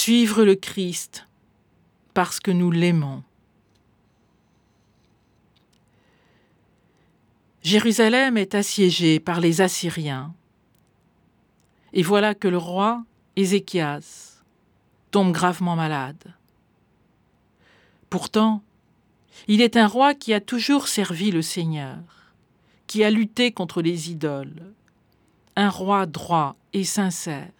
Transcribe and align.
suivre 0.00 0.44
le 0.44 0.54
Christ 0.54 1.26
parce 2.14 2.40
que 2.40 2.50
nous 2.50 2.70
l'aimons. 2.70 3.22
Jérusalem 7.62 8.38
est 8.38 8.54
assiégée 8.54 9.20
par 9.20 9.40
les 9.40 9.60
Assyriens. 9.60 10.32
Et 11.92 12.02
voilà 12.02 12.34
que 12.34 12.48
le 12.48 12.56
roi 12.56 13.04
Ézéchias 13.36 14.40
tombe 15.10 15.32
gravement 15.32 15.76
malade. 15.76 16.32
Pourtant, 18.08 18.62
il 19.48 19.60
est 19.60 19.76
un 19.76 19.86
roi 19.86 20.14
qui 20.14 20.32
a 20.32 20.40
toujours 20.40 20.88
servi 20.88 21.30
le 21.30 21.42
Seigneur, 21.42 21.98
qui 22.86 23.04
a 23.04 23.10
lutté 23.10 23.52
contre 23.52 23.82
les 23.82 24.10
idoles, 24.10 24.72
un 25.56 25.68
roi 25.68 26.06
droit 26.06 26.56
et 26.72 26.84
sincère. 26.84 27.52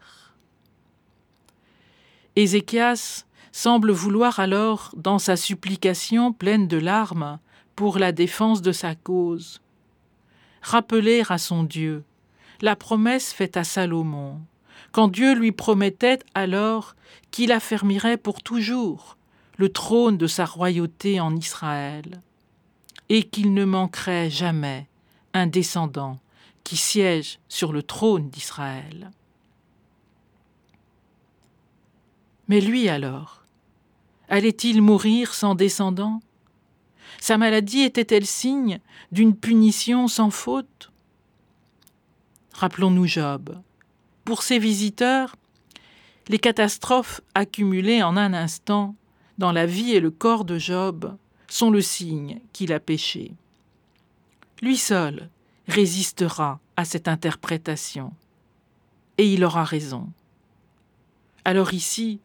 Ézéchias 2.41 3.27
semble 3.53 3.91
vouloir 3.91 4.41
alors, 4.41 4.95
dans 4.97 5.19
sa 5.19 5.37
supplication 5.37 6.33
pleine 6.33 6.69
de 6.69 6.79
larmes 6.79 7.39
pour 7.77 7.99
la 7.99 8.13
défense 8.13 8.63
de 8.63 8.73
sa 8.73 8.95
cause, 8.95 9.61
rappeler 10.63 11.23
à 11.29 11.37
son 11.37 11.65
Dieu 11.65 12.03
la 12.63 12.77
promesse 12.77 13.35
faite 13.35 13.59
à 13.59 13.65
Salomon, 13.65 14.41
quand 14.91 15.09
Dieu 15.09 15.35
lui 15.35 15.53
promettait 15.53 16.21
alors 16.35 16.97
qu'il 17.31 17.53
affermirait 17.53 18.17
pour 18.17 18.43
toujours 18.43 19.19
le 19.59 19.69
trône 19.69 20.17
de 20.17 20.27
sa 20.27 20.47
royauté 20.47 21.21
en 21.21 21.37
Israël, 21.37 22.23
et 23.11 23.25
qu'il 23.25 23.53
ne 23.53 23.67
manquerait 23.67 24.31
jamais 24.31 24.89
un 25.35 25.47
descendant 25.47 26.19
qui 26.65 26.79
siège 26.79 27.39
sur 27.51 27.75
le 27.75 27.83
trône 27.83 28.31
d'Israël. 28.31 29.11
Mais 32.51 32.61
lui 32.61 32.89
alors, 32.89 33.45
allait-il 34.29 34.83
mourir 34.83 35.35
sans 35.35 35.55
descendant? 35.55 36.21
Sa 37.21 37.39
maladie 37.39 37.83
était-elle 37.83 38.27
signe 38.27 38.81
d'une 39.13 39.37
punition 39.37 40.09
sans 40.09 40.31
faute? 40.31 40.91
Rappelons-nous 42.53 43.07
Job. 43.07 43.57
Pour 44.25 44.43
ses 44.43 44.59
visiteurs, 44.59 45.37
les 46.27 46.41
catastrophes 46.41 47.21
accumulées 47.37 48.03
en 48.03 48.17
un 48.17 48.35
instant 48.35 48.97
dans 49.39 49.53
la 49.53 49.65
vie 49.65 49.93
et 49.93 50.01
le 50.01 50.11
corps 50.11 50.45
de 50.45 50.59
Job 50.59 51.17
sont 51.47 51.71
le 51.71 51.81
signe 51.81 52.41
qu'il 52.53 52.73
a 52.73 52.81
péché. 52.81 53.31
Lui 54.61 54.77
seul 54.77 55.31
résistera 55.69 56.59
à 56.77 56.85
cette 56.85 57.07
interprétation, 57.07 58.13
et 59.19 59.33
il 59.33 59.45
aura 59.45 59.63
raison. 59.63 60.09
Alors 61.45 61.75
ici, 61.75 62.19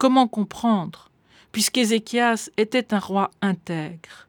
comment 0.00 0.28
comprendre, 0.28 1.10
puisqu'Ézéchias 1.52 2.48
était 2.56 2.94
un 2.94 2.98
roi 2.98 3.30
intègre, 3.42 4.28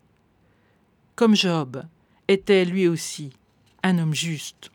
comme 1.15 1.33
Job 1.33 1.85
était 2.27 2.65
lui 2.65 2.89
aussi 2.89 3.31
un 3.81 3.97
homme 3.97 4.13
juste? 4.13 4.69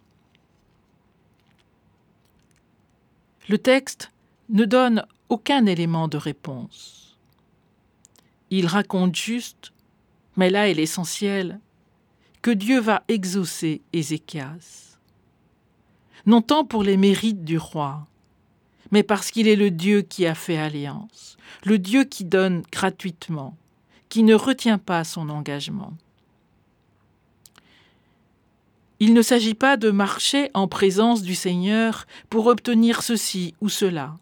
Le 3.46 3.58
texte 3.58 4.10
ne 4.48 4.64
donne 4.64 5.04
aucun 5.28 5.66
élément 5.66 6.08
de 6.08 6.16
réponse. 6.16 7.18
Il 8.48 8.66
raconte 8.66 9.14
juste, 9.14 9.74
mais 10.36 10.48
là 10.48 10.66
est 10.70 10.74
l'essentiel, 10.74 11.60
que 12.40 12.50
Dieu 12.50 12.80
va 12.80 13.02
exaucer 13.08 13.82
Ézéchias. 13.92 14.98
Non 16.24 16.40
tant 16.40 16.64
pour 16.64 16.82
les 16.82 16.96
mérites 16.96 17.44
du 17.44 17.58
roi, 17.58 18.06
mais 18.90 19.02
parce 19.02 19.30
qu'il 19.30 19.48
est 19.48 19.56
le 19.56 19.70
Dieu 19.70 20.02
qui 20.02 20.26
a 20.26 20.34
fait 20.34 20.58
alliance, 20.58 21.36
le 21.64 21.78
Dieu 21.78 22.04
qui 22.04 22.24
donne 22.24 22.62
gratuitement, 22.70 23.56
qui 24.08 24.22
ne 24.22 24.34
retient 24.34 24.78
pas 24.78 25.04
son 25.04 25.28
engagement. 25.28 25.92
Il 28.98 29.12
ne 29.12 29.22
s'agit 29.22 29.54
pas 29.54 29.76
de 29.76 29.90
marcher 29.90 30.50
en 30.54 30.68
présence 30.68 31.22
du 31.22 31.34
Seigneur 31.34 32.06
pour 32.30 32.46
obtenir 32.46 33.02
ceci 33.02 33.54
ou 33.60 33.68
cela, 33.68 34.16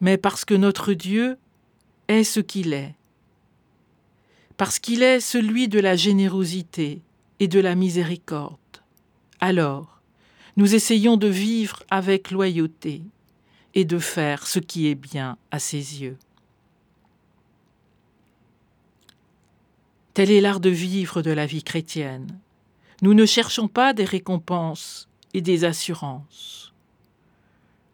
mais 0.00 0.18
parce 0.18 0.44
que 0.44 0.54
notre 0.54 0.92
Dieu 0.92 1.38
est 2.08 2.24
ce 2.24 2.40
qu'il 2.40 2.74
est, 2.74 2.94
parce 4.58 4.78
qu'il 4.78 5.02
est 5.02 5.20
celui 5.20 5.68
de 5.68 5.80
la 5.80 5.96
générosité 5.96 7.00
et 7.40 7.48
de 7.48 7.58
la 7.58 7.74
miséricorde. 7.74 8.58
Alors, 9.40 9.93
nous 10.56 10.74
essayons 10.74 11.16
de 11.16 11.26
vivre 11.26 11.82
avec 11.90 12.30
loyauté 12.30 13.02
et 13.74 13.84
de 13.84 13.98
faire 13.98 14.46
ce 14.46 14.60
qui 14.60 14.86
est 14.88 14.94
bien 14.94 15.36
à 15.50 15.58
ses 15.58 16.02
yeux. 16.02 16.16
Tel 20.14 20.30
est 20.30 20.40
l'art 20.40 20.60
de 20.60 20.70
vivre 20.70 21.22
de 21.22 21.32
la 21.32 21.44
vie 21.44 21.64
chrétienne. 21.64 22.38
Nous 23.02 23.14
ne 23.14 23.26
cherchons 23.26 23.66
pas 23.66 23.92
des 23.92 24.04
récompenses 24.04 25.08
et 25.32 25.40
des 25.40 25.64
assurances. 25.64 26.72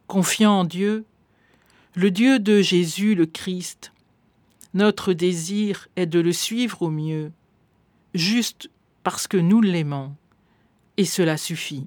Confiant 0.06 0.60
en 0.60 0.64
Dieu, 0.64 1.06
le 1.94 2.10
Dieu 2.10 2.38
de 2.38 2.60
Jésus 2.60 3.14
le 3.14 3.24
Christ, 3.24 3.92
notre 4.74 5.14
désir 5.14 5.88
est 5.96 6.06
de 6.06 6.20
le 6.20 6.32
suivre 6.32 6.82
au 6.82 6.90
mieux, 6.90 7.32
juste 8.14 8.70
parce 9.02 9.26
que 9.26 9.38
nous 9.38 9.62
l'aimons, 9.62 10.14
et 10.98 11.06
cela 11.06 11.38
suffit. 11.38 11.86